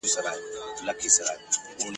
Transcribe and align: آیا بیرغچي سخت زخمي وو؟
آیا 0.21 0.31
بیرغچي 0.77 1.09
سخت 1.15 1.39
زخمي 1.53 1.83
وو؟ 1.83 1.89